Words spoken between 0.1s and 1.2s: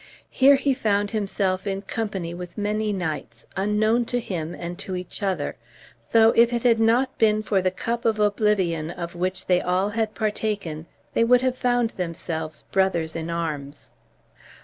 Here he found